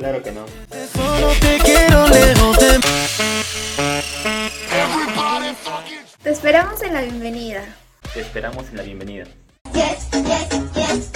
Claro 0.00 0.22
que 0.22 0.32
no. 0.32 0.46
Te 6.22 6.30
esperamos 6.30 6.82
en 6.82 6.94
la 6.94 7.02
bienvenida. 7.02 7.62
Te 8.14 8.20
esperamos 8.22 8.66
en 8.70 8.76
la 8.78 8.82
bienvenida. 8.84 9.26
Yes, 9.74 10.08
yes, 10.12 10.72
yes. 10.74 11.09